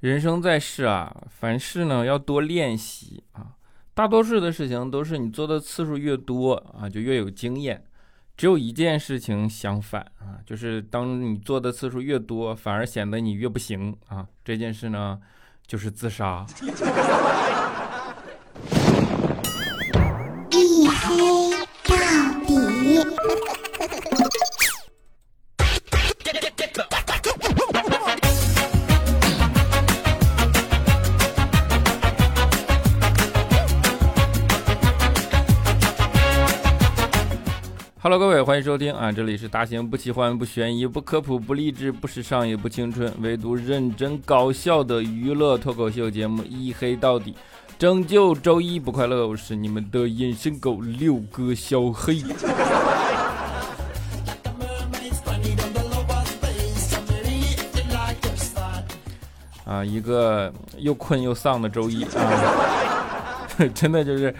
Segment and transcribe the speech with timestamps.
[0.00, 3.56] 人生在世啊，凡事呢要多练习啊。
[3.94, 7.84] 大多数的事情都是你做的次数越多啊，就越有经验。
[8.36, 14.24] 只有一件事情相反啊，就是当你做的次数越多，反而显得你越不行啊。
[14.44, 15.18] 这件事呢，
[15.66, 16.46] 就是自杀。
[38.44, 39.10] 欢迎收听啊！
[39.10, 47.32] 这里是大型不奇幻、不悬疑、不科普、不励志、不时尚、也不青春，唯独认真搞笑的娱乐脱口秀节目《一黑到底》，
[47.78, 49.26] 拯救周一不快乐。
[49.26, 52.22] 我是你们的隐身狗六哥小黑。
[59.64, 64.34] 啊，一个又困又丧的周一啊， 真的就是。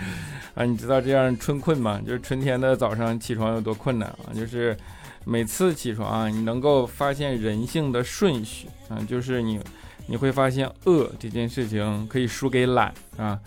[0.58, 2.00] 啊，你知道这样春困吗？
[2.04, 4.34] 就是春天的早上起床有多困难啊！
[4.34, 4.76] 就是
[5.24, 9.60] 每次起床啊，你能够发现人性的顺序啊，就是你
[10.08, 13.38] 你会发现饿这件事情可以输给懒啊，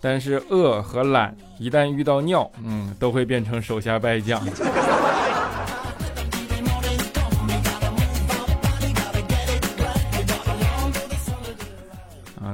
[0.00, 4.40] 但是饿和懒一旦遇到尿，嗯，都会变成手下败将。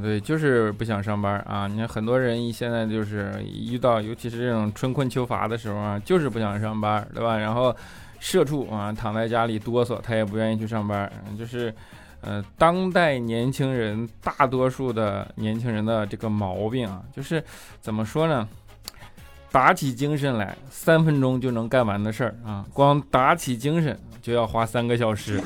[0.00, 1.66] 对，就是不想上班啊！
[1.66, 7.36] 你看很多人现在就是遇到，尤其是这种春困秋乏的时候啊，就是不想上班，对吧？
[7.36, 7.75] 然后
[8.20, 11.11] 社畜啊，躺在家里哆嗦，他也不愿意去上班。
[11.38, 11.75] 就是，
[12.20, 17.42] 呃，当代年轻人大多数的年轻人的这个毛病啊，就是
[17.81, 18.48] 怎么说呢？
[19.53, 25.41] 打起精神来，三分钟就能干完的事儿啊，光打起精神就要花三个小时。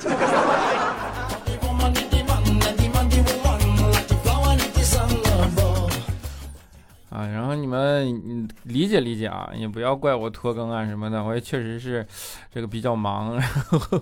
[7.20, 12.06] 啊，然后你们理解理解啊，也不要怪我拖更啊什么的，我也确实是
[12.52, 14.00] 这个比较忙，然 后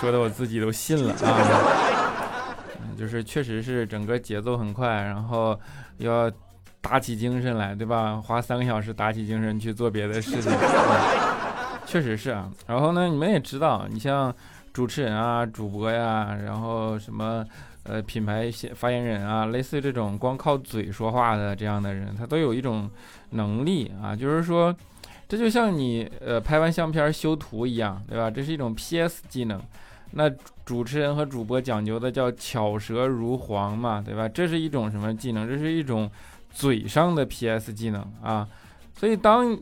[0.00, 1.36] 说的我自己都信了啊，
[2.96, 5.58] 就是确实是整个节奏很快，然后
[5.98, 6.32] 要
[6.80, 8.16] 打起精神来，对吧？
[8.16, 10.50] 花三个小时打起精神去做别的事情，
[11.84, 12.50] 确实是啊。
[12.66, 14.34] 然后呢，你们也知道，你像
[14.72, 17.44] 主持人啊、主播呀，然后什么。
[17.84, 22.88] 呃，品牌发言人啊，类似于这种光靠嘴说话的这样的人，他都有一种
[23.30, 24.74] 能力啊，就是说，
[25.28, 28.30] 这就像你呃拍完相片修图一样，对吧？
[28.30, 29.60] 这是一种 PS 技能。
[30.12, 30.28] 那
[30.64, 34.28] 主持人和主播讲究的叫巧舌如簧嘛，对吧？
[34.28, 35.48] 这是一种什么技能？
[35.48, 36.10] 这是一种
[36.50, 38.46] 嘴上的 PS 技能啊。
[38.94, 39.58] 所以当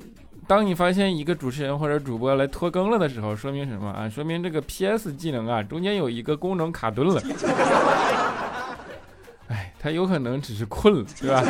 [0.46, 4.08] 当你发现一个主持人或者主播来拖更了的时候，说明什么啊？
[4.08, 7.22] 说明这个 PS 技能啊，中间有一个功能卡顿了。
[9.48, 11.44] 哎，他有可能只是困了，对吧？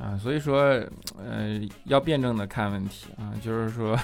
[0.00, 0.60] 啊，所以说，
[1.16, 3.98] 呃，要辩证的看问题啊，就是说，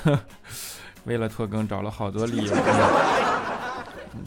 [1.04, 2.52] 为了拖更找了好多理由。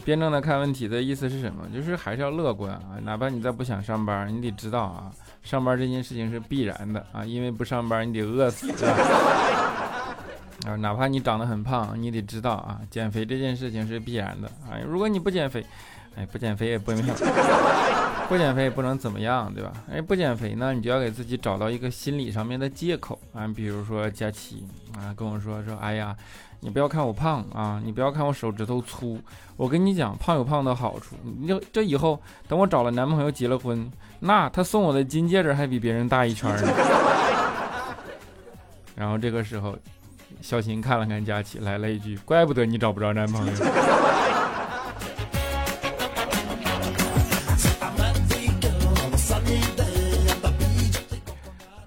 [0.04, 1.68] 辩证的看问题的意思是什么？
[1.74, 2.96] 就是还是要乐观啊！
[3.02, 5.10] 哪怕你再不想上班，你得知道啊，
[5.42, 8.70] 上班这件事情是必然的啊，因为不上班你得饿死，
[10.66, 14.78] 啊，哪怕你长得很胖，你得知道啊，减肥这件事情是必然的啊。
[14.86, 15.64] 如果你不减肥，
[16.16, 17.02] 哎，不减肥也不能，
[18.28, 19.72] 不减肥也不能怎么样，对吧？
[19.90, 24.66] 哎，不减肥呢，你就要给自己找到一个心理上面的借口啊，比如说佳琪
[24.96, 26.16] 啊，跟我说说，哎呀。
[26.60, 27.80] 你不要看我胖啊！
[27.84, 29.20] 你不要看我手指头粗，
[29.56, 31.14] 我跟你讲，胖有胖的好处。
[31.22, 33.88] 你这这以后，等我找了男朋友结了婚，
[34.18, 36.68] 那他送我的金戒指还比别人大一圈呢。
[38.96, 39.76] 然后这个时候，
[40.40, 43.52] 小琴看了看佳琪，来了一句：“怪不得你找不着男朋友。”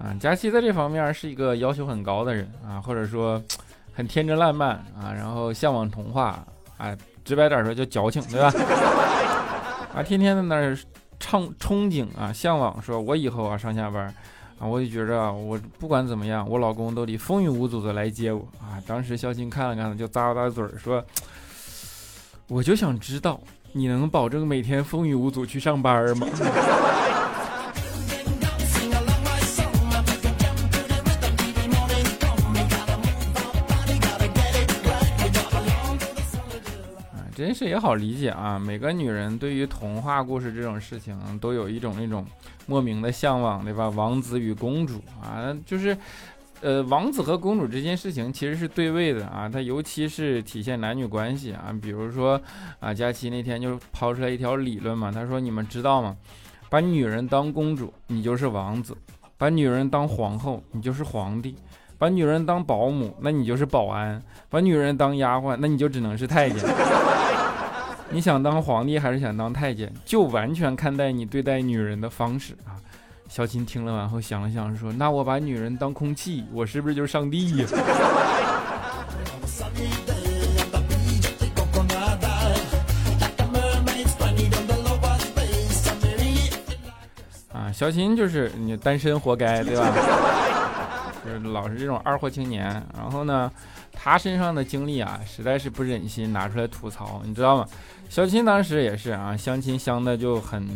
[0.00, 3.38] 啊，佳琪在这方面是一个要求很高的人啊，或者说。
[3.92, 6.44] 很天真烂漫啊，然后向往童话，
[6.78, 8.52] 哎，直白点说叫矫情，对吧？
[9.94, 10.76] 啊，天天在那儿
[11.20, 14.06] 唱憧憬啊，向往，说我以后啊上下班
[14.58, 18.80] 啊，我就觉着我不管怎么样，我老公都得风雨无阻的来接我啊。
[18.86, 21.04] 当时肖鑫看了看，就咂了咂嘴说
[22.48, 23.38] ：“我就想知道，
[23.72, 26.26] 你能保证每天风雨无阻去上班吗？”
[37.52, 38.58] 真是也好理解啊！
[38.58, 42.24] 每个女人对于童话故事这种事情，都有一种那种
[42.64, 43.90] 莫名的向往，对吧？
[43.90, 45.94] 王子与公主啊，就是
[46.62, 51.76] 呃，王子和公主这件事情其实是对位的啊，它尤其是体现男女关系啊。
[51.82, 52.40] 比如说
[52.80, 56.16] 啊，佳琪那天就抛出来一条理论嘛，他说你们知道吗？
[56.70, 58.94] 把女人当公主，你就是王子；
[59.36, 61.54] 把女人当皇后，你就是皇帝；
[61.98, 64.18] 把女人当保姆，那你就是保安；
[64.48, 66.58] 把女人当丫鬟，那你就只能是太监。
[68.12, 72.76] 你想当皇帝还是想当太监，就完全看待你对待女人的方式啊。
[73.26, 77.66] 小琴听了完后想了想，说：“那我把女人当空气，我是不是就是上帝呀？”
[87.54, 89.90] 啊，小琴就是你单身活该，对吧？
[91.24, 92.64] 就是老是这种二货青年。
[92.94, 93.50] 然后呢，
[94.02, 97.66] 他身上的经历啊，实在是不忍心拿出来吐槽，你知道吗？
[98.08, 100.66] 小琴当时也是啊，相亲相的就很。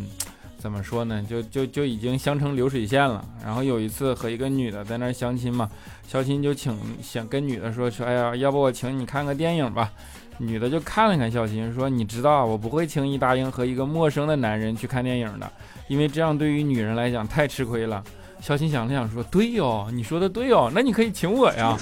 [0.59, 1.25] 怎么说呢？
[1.29, 3.25] 就就就已经相成流水线了。
[3.45, 5.69] 然后有一次和一个女的在那相亲嘛，
[6.09, 9.93] 小亲就请想跟女的说说，哎呀，要不我请你看个电影吧？
[10.39, 15.49] 女的就看了看小亲，说你知道我不会轻易答应和一个陌生的男人去看电影的，
[15.89, 18.03] 因为这样对于女人来讲太吃亏了。
[18.41, 21.77] 小亲想了想说，对哦，你说的对哦，那你可以请我呀。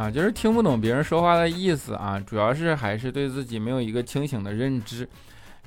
[0.00, 5.06] 啊，就是听不懂别人说话的意思啊，主要是还是对自己没有一个清醒的认知。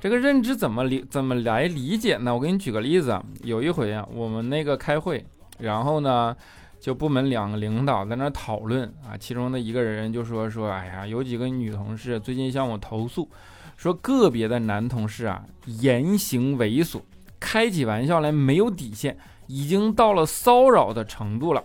[0.00, 2.34] 这个认知怎么理怎么来理解呢？
[2.34, 5.24] 我给你举个例子啊，有一回啊，我们那个开会，
[5.58, 6.36] 然后呢，
[6.80, 13.28] 就部门两个领导在那讨论啊，其中的一个人就说说，哎呀，有几个女同事最近向我投诉，
[13.76, 17.00] 说个别的男同事啊言行猥琐，
[17.38, 19.16] 开起玩笑来没有底线，
[19.46, 21.62] 已经到了骚扰的程度了。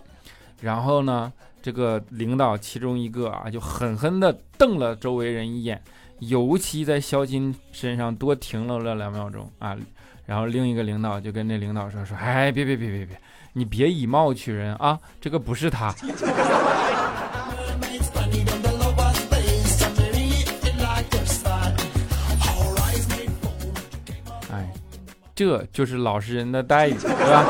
[0.60, 1.32] 然后呢？
[1.62, 5.82] 这个领导其中一个啊，就狠狠地瞪了周围人一眼，
[6.20, 9.76] 尤其在肖金身上多停留了两秒钟啊。
[10.26, 13.20] 然后另一个领导就跟那领导说：“说，哎，别别别别别，
[13.52, 15.92] 你别以貌取人啊，这个不是他。
[24.52, 24.72] ”哎，
[25.34, 27.44] 这就是老实人的待遇，对吧？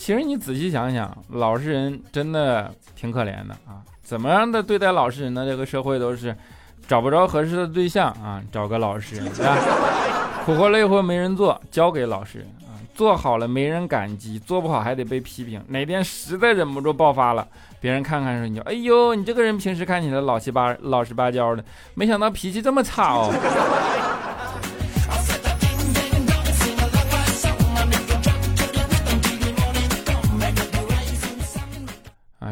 [0.00, 3.84] 其实你仔细想想，老实人真的挺可怜的啊！
[4.02, 5.44] 怎么样的对待老实人呢？
[5.44, 6.34] 这个社会都是
[6.88, 9.58] 找不着合适的对象啊，找个老实人，对吧？
[10.46, 12.80] 苦活累活没人做，交给老实人啊！
[12.94, 15.62] 做好了没人感激，做不好还得被批评。
[15.68, 17.46] 哪天实在忍不住爆发了，
[17.78, 21.62] 别人看看说你就哎呦，你这个人平时看起来老七八老实巴交的，
[21.92, 23.30] 没想到脾气这么差哦。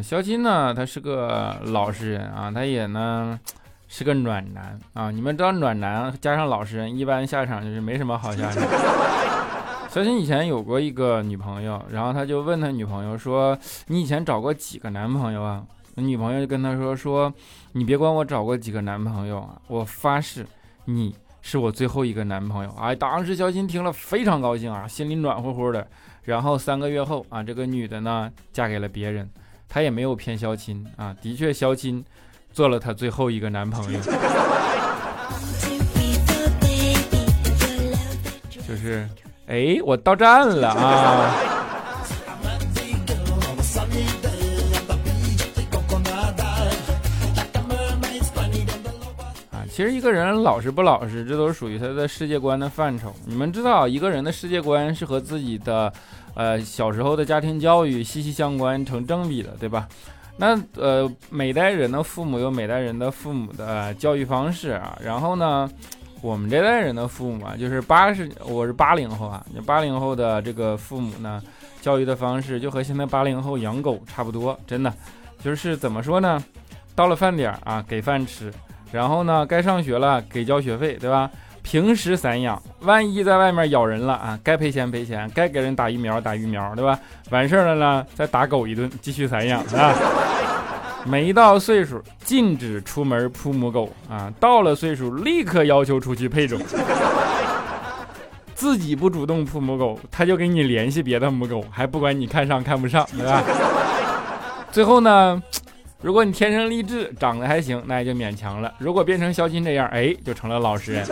[0.08, 3.38] 肖金呢，他是个老实人啊，他也呢
[3.88, 5.10] 是个暖男啊。
[5.10, 8.62] 你们知道暖男加上老实人，一般下场就是没什么好下场。
[9.92, 13.54] 肖钦以前有过一个女朋友，然后他就问他女朋友说
[13.88, 15.62] ：“你以前找过几个男朋友啊？”
[15.96, 17.30] 女朋友就跟他说：“说
[17.72, 20.46] 你别管我找过几个男朋友啊，我发誓
[20.86, 25.86] 你是我最后一个男朋友。”哎，当时肖钦听了非常高兴啊，心里暖乎乎的。
[26.24, 29.28] 然后三个月后啊，这个女的呢嫁给了别人。
[29.68, 32.02] 他也没有骗肖钦啊，的确肖钦
[32.52, 34.00] 做了他最后一个男朋友，
[38.66, 39.08] 就是，
[39.46, 40.84] 哎，我到站了啊。
[49.50, 53.14] 啊其实一个人老实不老实，这都是属于他的世界观的范畴。
[53.24, 55.92] 你们知道，一个人的世界观是和自己的，
[56.38, 59.88] 呃，小时候的家庭教育息息相关、成正比的，对吧？
[60.36, 64.96] 那呃，每代人的父母有每代人的父母的教育方式啊。
[65.02, 65.68] 然后呢，
[66.22, 71.42] 我们这代人的父母啊，就是八十，我是八零后啊，八零后的这个父母呢，
[71.80, 74.94] 教育的方式就和现在八零后养狗差不多，真的，
[75.42, 76.40] 就是怎么说呢？
[76.94, 78.52] 到了饭点啊，给饭吃。
[78.92, 81.28] 然后呢，该上学了，给交学费，对吧？
[81.62, 86.98] 平时散养，万一在外面咬人了啊，该赔钱赔钱，该给人打疫苗打疫苗，对吧？
[87.30, 89.94] 完事儿了呢，再打狗一顿，继续散养啊。
[91.04, 94.32] 没到岁数，禁止出门扑母狗啊。
[94.40, 96.60] 到了岁数，立刻要求出去配种。
[98.54, 103.42] 自己不主动扑母狗，他就给你联系别的母狗，还不管你看上看不上，对吧？
[104.70, 105.42] 最后呢？
[106.00, 108.72] 如果你天生丽质，长得还行，那也就勉强了。
[108.78, 111.04] 如果变成肖钦这样，哎，就成了老实人。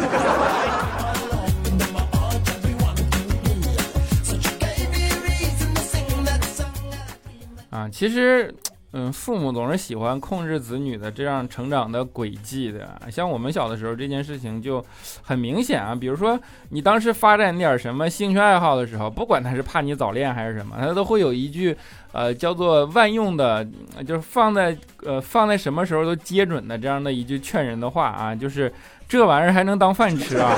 [7.71, 8.55] 啊，其实
[8.93, 12.99] 嗯，父母总是喜欢控制子女的这样成长的轨迹的。
[13.11, 14.83] 像我们小的时候，这件事情就
[15.23, 15.95] 很明显啊。
[15.95, 16.39] 比如说，
[16.71, 21.77] 你当时发展点什么兴趣爱好的时候，不管他是怕你早恋还是什么，他都会有一句，
[22.13, 23.67] 呃，叫做万用的，
[24.07, 28.73] 就是放在呃放在什么时候都接准的这样的一句劝人的话啊，就是
[29.07, 30.57] 这玩意儿还能当饭吃啊。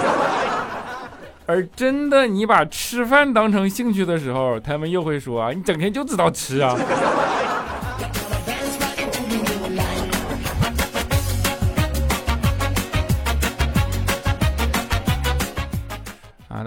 [1.47, 6.76] 而真的你把吃饭当成兴趣的时候，他们又会说，你整天就知道吃啊。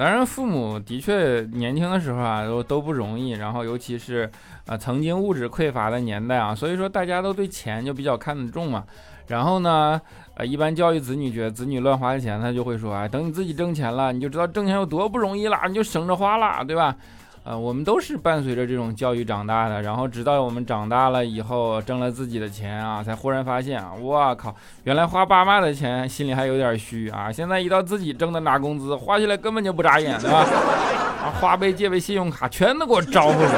[0.01, 3.33] 当然，父母的确年轻的时候啊，都都不容易。
[3.33, 4.27] 然后，尤其是
[4.65, 8.83] 啊，曾经物质匮乏的年代啊，所以说大家都对钱就比较看得重嘛。
[9.27, 10.01] 然后呢，
[10.33, 16.95] 呃，一般教育子女，觉得子女乱花钱，他就会说，哎，等你自己挣钱了，你就知道挣钱有多不容易了，你就省着花了，对吧？
[17.43, 27.31] 呃，我们都是伴随着这种教育长大的，然后直到我们长大了以后，挣了自己的钱啊，才忽然发现啊，我靠，原来花爸妈的钱心里还有点虚啊。
[27.31, 30.45] 现在一到自己挣的拿工资，花起来根本就不眨眼，对吧？
[31.23, 33.51] 啊，花呗、借呗、信用卡全都给我招呼上。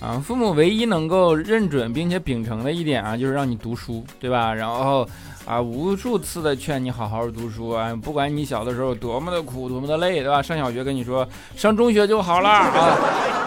[0.00, 4.52] 啊，父母唯一能够认准并且秉承的一点啊，就是让你读书，对吧？
[4.52, 5.08] 然后。
[5.50, 7.92] 啊，无数次的劝你好好读书啊！
[8.00, 10.40] 不管你小的时候多么的苦，多么的累，对吧？
[10.40, 12.96] 上小学跟你说上中学就好了啊，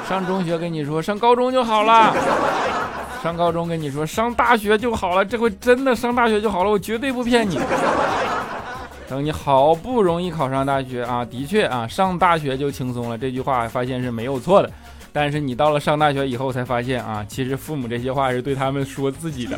[0.06, 2.14] 上中学跟你说上高中就好了，
[3.24, 7.58] 上高中跟你说上大学就好了，这回真的上大学就好了，我绝对不骗你。
[9.08, 14.70] 等你好不容易考上大学啊，的确啊，上大学就轻松了，这句话发现是没有错的。
[15.14, 19.58] 但是你到了上大学以后才发现啊，其实父母这些话是对他们说自己的。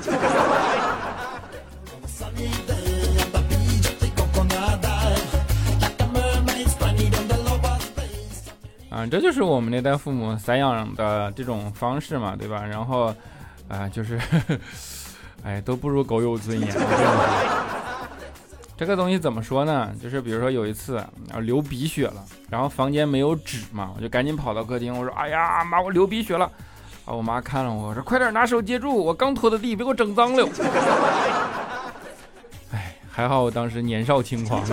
[8.96, 12.66] 啊，这就是我们那代父母散养的这种方式嘛，对吧？
[12.66, 13.14] 然后，
[13.68, 14.18] 啊，就是，
[15.44, 16.74] 哎，都不如狗有尊严。
[18.78, 19.92] 这个东西怎么说呢？
[20.02, 21.10] 就是比如说有一次啊
[21.42, 26.50] 流鼻血了，然后房间没有纸嘛，我就赶紧跑到客厅，我说：“哎呀妈，我流鼻血了！”
[27.04, 30.48] 啊，我妈看了我说：“快点拿手接住，我刚拖的地，别给我整脏了。
[32.72, 34.66] ”哎还好我当时年少轻狂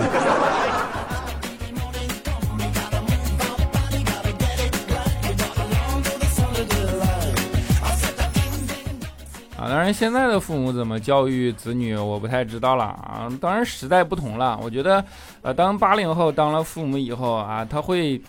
[9.73, 13.27] 当然现在的父母怎么教育子女，我不太知道了啊。
[13.41, 15.03] 当然时代不同了，我觉得，
[15.41, 18.21] 呃，当八零后当了父母以后啊，他会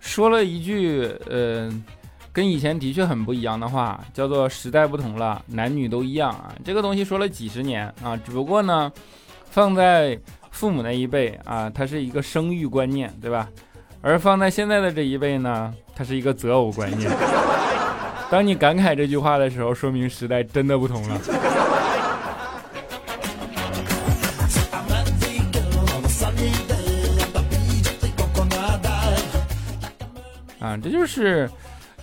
[0.00, 1.70] 说了一句，呃，
[2.32, 6.54] 跟以前的确很不一样的话，叫做“时代不同了，男女都一样”啊。
[6.64, 8.90] 这个东西说了几十年啊，只不过呢。
[9.50, 10.18] 放在
[10.50, 13.46] 父母那一辈啊，它是一个生育观念，对吧？
[14.00, 17.10] 而放在现在的这一辈呢，它是一个择偶观念。
[18.30, 21.20] 当你感慨这句话的时候，说明时代真的不同了。
[30.60, 31.48] 啊，这就是，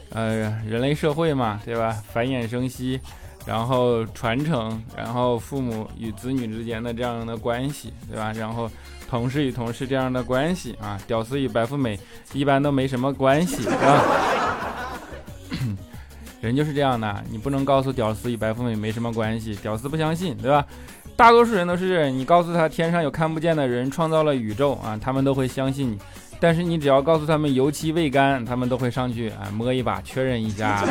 [0.10, 1.96] 呃，人类社会嘛，对吧？
[2.12, 3.00] 繁衍生息。
[3.46, 8.34] 然后传承，然后父母与子女之间的这样的关系，对吧？
[8.34, 8.68] 然后
[9.08, 12.00] 同事与同事这样的关系啊，屌丝与白富美
[12.34, 14.65] 一般都没什么关系啊。
[16.46, 20.66] 人就是这样的，你不能告诉屌丝与白富美没什么关系，屌丝不相信，对吧？
[21.16, 25.98] 大多数人都是你告诉他天上有看不见的人创造了宇宙啊，他们都会相信你。
[26.40, 30.84] 但是你只要告诉他们油漆未干，他们都会上去啊摸一把确认一下。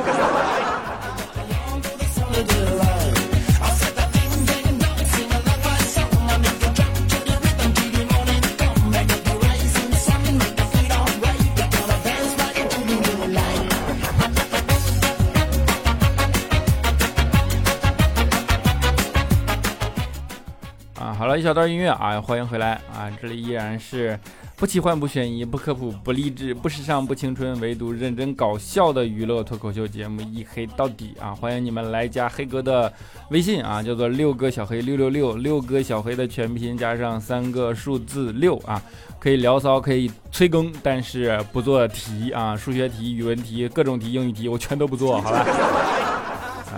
[21.35, 24.19] 了一小段音乐啊，欢迎回来啊，这里依然是。
[24.57, 31.35] 不奇幻，不悬疑，不科普，不励志，不时尚，不青春，唯独认真搞笑的娱乐脱口秀节目一黑到底啊！
[31.35, 32.91] 欢迎你们来加黑哥的
[33.31, 38.81] 微信啊，叫做六哥小黑六六六，六哥小黑的全拼加上三个数字六啊，
[39.19, 45.45] 可以聊骚，可以催更，但是不做题啊，数学题、语文题、各种题、英语题我全都不做，好吧？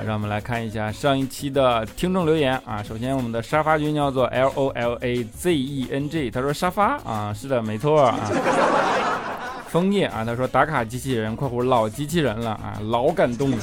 [0.05, 2.83] 让我们来看一下上一期的听众留言啊。
[2.83, 8.19] 首先，我们的沙发君叫做 L O L A Z E N G，他说沙发啊，是的，没错啊。
[9.69, 13.59] 枫叶啊，他说打卡机器人（括弧老机器人了啊），老感动了。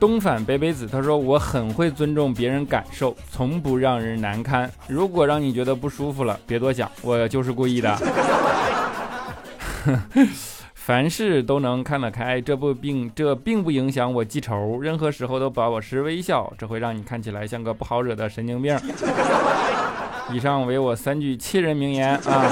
[0.00, 4.68] 东反北北子他说我很会尊重别人感受，从不让人难堪。
[4.88, 7.96] 如果让你觉得不舒服了，别多想，我就是故意的。
[10.84, 18.76] 凡事都能看得开，这不并这并不影响我记仇，任何时候都保持微笑，这会让你看起来像个不好惹的神经病。
[20.32, 22.50] 以上为我三句气人名言啊，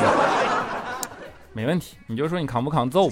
[1.53, 3.11] 没问题，你就说你扛不扛揍。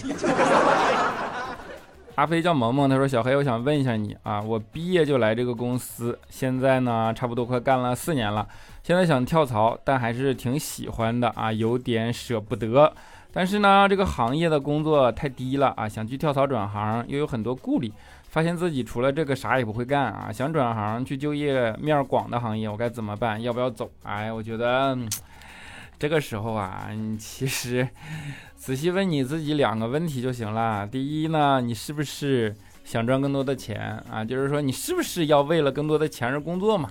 [2.14, 8.46] 阿飞叫萌萌，他说小黑，我想问一下你啊，我毕业就来这个公司，现在呢差不多快干了四年了，
[8.84, 12.92] 现在想跳槽，但还是挺喜欢的啊，有点舍不得。
[13.32, 17.92] 但是呢，这个行业的工作太低了啊，想去跳槽转行又有很多顾虑，
[18.30, 23.40] 发现自己除了这个啥也不会干啊，想转行去就业面广的行业，我该怎么办？
[23.40, 23.88] 要不要走？
[24.02, 24.98] 哎，我觉得
[25.98, 27.86] 这个时候啊，你其实
[28.56, 30.86] 仔细问你自己两个问题就行了。
[30.86, 34.24] 第一呢，你是不是想赚更多的钱啊？
[34.24, 36.90] 就是说你是不是要为了更多的钱而工作嘛？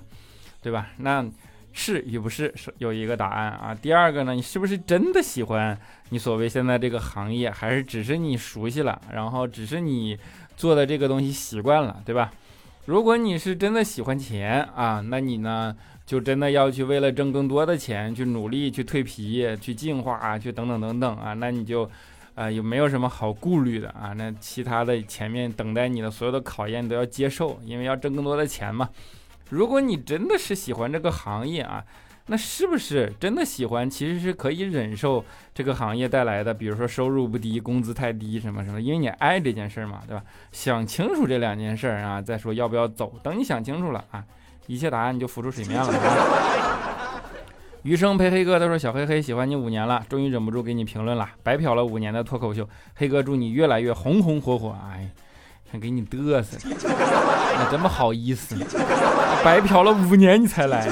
[0.61, 0.89] 对吧？
[0.97, 1.25] 那。
[1.73, 3.75] 是与不是是有一个答案啊。
[3.75, 5.77] 第二个呢，你是不是真的喜欢
[6.09, 10.17] 你所谓现在这个行业，还是只是你熟悉了，然后只是你
[10.55, 12.31] 做的这个东西习惯了，对吧？
[12.85, 21.89] 如果你是真的喜欢钱啊，那你呢就真的要去为了挣更多的钱去努力、去蜕皮、去进化啊、去等等等等啊，那你就
[22.33, 24.13] 啊有没有什么好顾虑的啊？
[24.15, 28.89] 那其他的前面等待你的所有的考验都要接受，因为要挣更多的钱嘛。
[29.49, 31.83] 如果你真的是喜欢这个行业啊，
[32.27, 33.89] 那是不是真的喜欢？
[33.89, 35.23] 其实是可以忍受
[35.53, 40.21] 这个行业带来的，比如说收入不低、工资太低什么什么，因为你爱这件事嘛，对吧？
[40.51, 43.13] 想清楚这两件事啊，再说要不要走。
[43.23, 44.21] 等你想清楚了啊，
[44.67, 45.93] 一切答案就浮出水面了。
[47.83, 51.29] 余生陪黑哥他说：“小黑黑喜欢你五年了，终于忍不住给你评论了。
[51.41, 55.09] 白嫖了五年的脱口秀，黑哥祝你越来越红红火火。”哎。
[55.71, 58.65] 想给你嘚瑟，你怎么好意思呢？
[59.43, 60.87] 白嫖了五年你才来。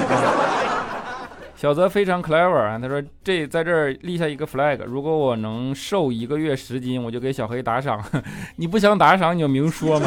[1.56, 8.04] 小泽非常 clever 啊，他说这在这儿立下一个 flag，如果我能瘦一个月十斤，我就给小黑打赏。
[8.56, 10.06] 你不想打赏你就明说嘛。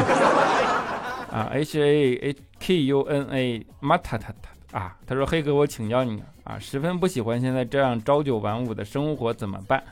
[1.32, 9.84] 啊，H A H K U N A 马塔塔塔啊，他说黑哥我请教你啊，十分不喜欢现在这样朝九晚五的生活怎么办？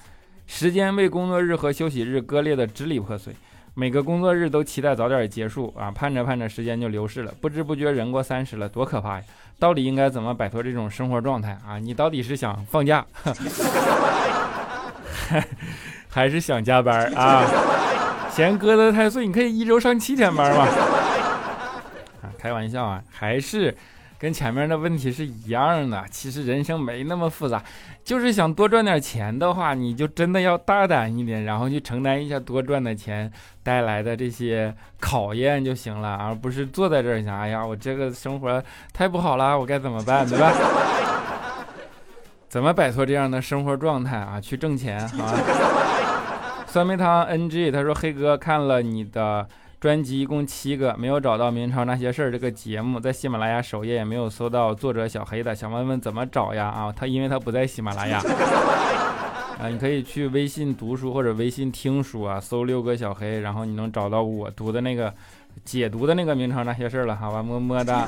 [0.45, 3.35] 时间为工作日和休息日割裂的支离破碎。
[3.79, 9.23] 每个工作日都期待早点结束啊，盼着盼着时间就流逝了，不知不觉人过三十了，多可怕呀！
[9.59, 11.77] 到底应该怎么摆脱这种生活状态啊？
[11.77, 13.05] 你到底是想放假，
[16.09, 17.45] 还是想加班啊？
[18.31, 20.63] 嫌割得太碎，你可以一周上七天班嘛？
[22.23, 23.77] 啊，开玩笑啊，还是。
[24.19, 27.63] 跟前面的问题是一样的，其实人生没那么复杂，
[28.03, 40.51] 就是想多赚点钱的话，你就真的要大胆一点，然后去承担一下多赚的钱带来的这些考验就行了，而不是坐在这儿想，哎呀，我这个生活太不好了，我该怎么办，对吧？
[42.49, 44.41] 怎么摆脱这样的生活状态啊？
[44.41, 45.35] 去挣钱啊！
[46.65, 49.47] 酸梅汤 NG，他说黑哥看了你的。
[49.79, 56.65] 专辑一共七个，没有找到《明朝那些事儿》这个节目，在喜马拉雅首页也没有搜到作者小黑的，想问问怎么找呀？
[56.65, 58.17] 啊，他因为他不在喜马拉雅，
[59.61, 65.13] 啊，你可以去微信读书或者微信听书啊，搜六个小黑，然后你能找到我读的那个
[65.63, 68.07] 解读的那个《明朝那些事儿》了，好吧，么么哒。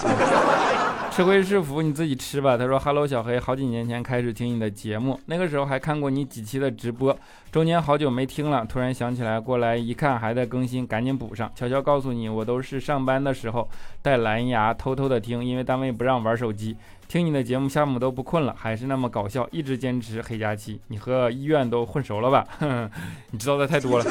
[1.19, 2.55] 吃亏是福，你自己吃吧。
[2.55, 7.13] 他说：“Hello，小黑，好几年前开始听你的节目，那个时候还看过你几期的直播，
[7.51, 11.51] 中间好久没听了，突然想起来过来一看还在更新，赶紧补上。
[11.53, 13.67] 悄悄告诉你，我都是上班的时候
[14.01, 16.77] 带蓝牙偷偷的听，因为单位不让玩手机。
[17.09, 20.79] 听你的节目，下午都不困了，还是那么搞笑，一直坚持黑假期。
[20.87, 22.47] 你和医院都混熟了吧？
[23.31, 24.05] 你知道的太多了。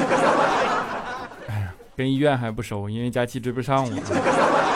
[1.47, 4.69] 哎呀，跟医院还不熟，因为假期追不上我。”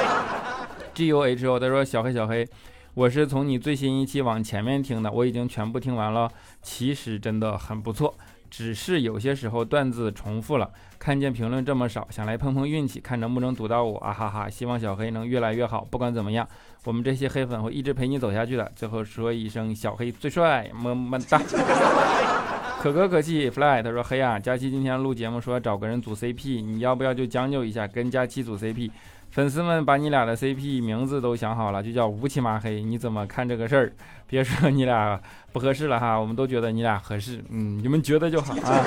[0.93, 2.47] G U H O，他说：“小黑小黑，
[2.93, 6.29] 我是从你最新一期往前面听的，我已经全部听完了。
[6.62, 8.13] 其实真的很不错，
[8.49, 10.69] 只是有些时候段子重复了。
[10.99, 14.47] 看见评论这么少，想来碰碰运气，看能不能堵到我啊哈哈！
[14.47, 15.84] 希望小黑能越来越好。
[15.89, 16.47] 不管怎么样，
[16.86, 18.71] 我们这些黑粉会一直陪你走下去的。
[18.75, 21.41] 最后说一声，小黑最帅，么么哒。
[22.79, 28.91] 可歌可泣，Fly，他说：黑啊，佳期今天录节目说找个人组 CP，你要不要就将就一下，跟佳期组 CP？”
[29.34, 32.84] 粉丝们把你俩的 CP 名字都想好了，就叫乌漆麻黑。
[32.84, 33.91] 你怎么看这个事儿？
[34.28, 35.19] 别说你俩
[35.52, 37.43] 不合适了哈，我们都觉得你俩合适。
[37.50, 38.84] 嗯，你们觉得就好啊。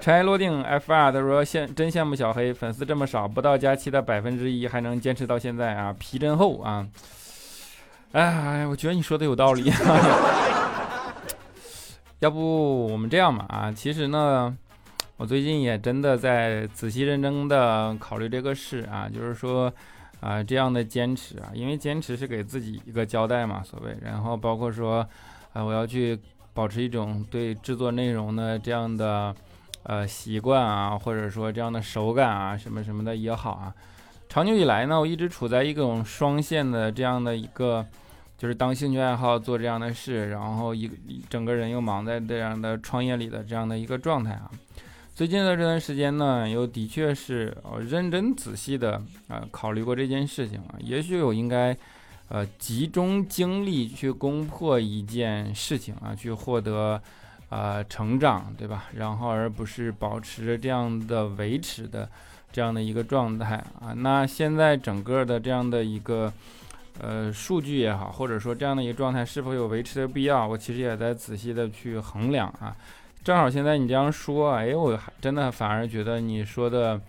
[0.00, 6.86] 尘埃落定 F 二他说羡真羡慕小黑，粉丝这么少，不到假期的百分之一还能坚持到现在啊，皮真厚啊。
[8.12, 9.72] 哎，我觉得你说的有道理。
[12.20, 14.56] 要不我们这样吧啊，其实呢。
[15.20, 19.70] 我最近也真的在仔细认真的考虑这个事啊，就是说
[20.20, 25.06] 啊这样的坚持啊，因为坚持是给自己一个交代嘛，所谓，然后包括说
[25.52, 26.18] 啊我要去
[26.54, 29.34] 保持一种对制作内容的这样的
[29.82, 33.74] 呃习惯啊，或者说这样的手感啊，什么什么的也好啊。
[34.26, 37.84] 长久以来呢，我一直处在一种双线的这样的一个，
[38.38, 40.90] 就是当兴趣爱好做这样的事，然后一
[41.28, 44.50] 整个人又忙在这样的创业里的这样的一个状态啊。
[45.20, 50.76] 最近的这段时间呢，又的确是呃认真仔细的啊考虑过这件事情啊。
[50.78, 51.76] 也许我应该
[52.28, 56.98] 呃集中精力去攻破一件事情啊，去获得
[57.50, 58.86] 啊成长，对吧？
[58.94, 62.08] 然后而不是保持着这样的维持的。
[62.50, 66.32] 这样的一个状态啊，那现在整个的这样的一个
[66.98, 72.74] 呃数据也好，或者说这样的一个状态是否有维持的必要，我其实也在仔细的去衡量啊。
[73.22, 77.00] 正好现在你这样说，哎，我还真的反而觉得你说的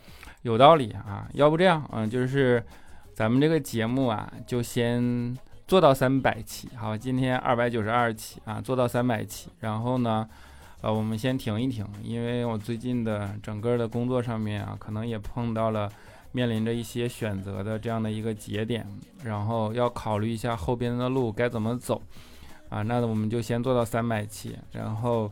[0.43, 1.27] 有道理啊。
[1.33, 2.63] 要不这样啊，就是
[3.13, 10.27] 咱们这个节目啊，就先做到三百期，好，今天二百九十二期啊，做到三百期，然后呢。
[10.83, 15.87] 呃，我们先停一停，因为我最近的整个的工作上面啊，可能也碰到了
[16.31, 18.83] 面临着一些选择的这样的一个节点，
[19.23, 22.01] 然后要考虑一下后边的路该怎么走
[22.69, 22.81] 啊。
[22.81, 25.31] 那我们就先做到三百期，然后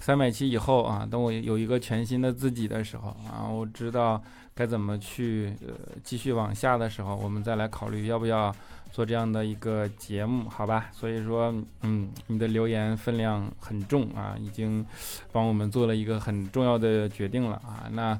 [0.00, 4.22] 三百期以后啊，等我有一个全新的自己的时候啊，我知道
[4.54, 8.54] 该怎么去呃继续往下的时候，我们再来考虑要不要。
[8.90, 14.84] 做这样的一个节目，好吧，所以说，嗯，你的留言分量很重啊，已经
[15.30, 17.86] 帮我们做了一个很重要的决定了啊。
[17.92, 18.18] 那，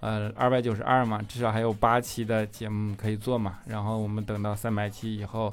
[0.00, 3.60] 呃，二百九十二嘛，至少还有八期的节目可以做嘛。
[3.66, 5.46] 然后我们等到三百期以后，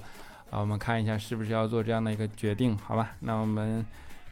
[0.51, 3.11] 啊，我们看一下是不是要做这样的一个决定，好吧？
[3.21, 3.83] 那我们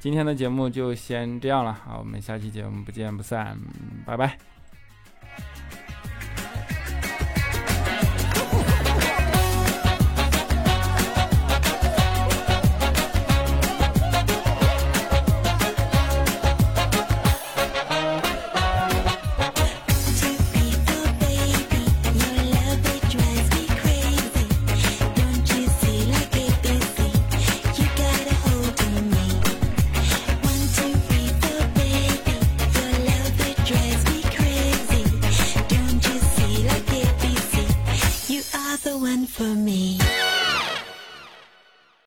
[0.05, 3.57] 今天的节目就先这样了，好，我们下期节目不见不散，
[4.05, 4.37] 拜拜。